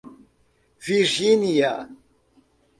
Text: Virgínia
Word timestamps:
Virgínia 0.87 1.77